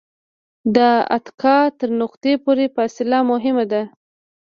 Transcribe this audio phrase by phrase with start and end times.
[0.75, 0.77] د
[1.17, 3.81] اتکا تر نقطې پورې فاصله مهمه ده.